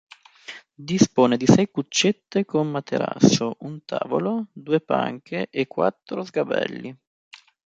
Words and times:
Dispone 0.73 1.37
di 1.37 1.45
sei 1.45 1.69
cuccette 1.69 2.43
con 2.43 2.71
materasso, 2.71 3.57
un 3.59 3.85
tavolo, 3.85 4.47
due 4.51 4.81
panche 4.81 5.45
e 5.51 5.67
quattro 5.67 6.23
sgabelli. 6.23 6.97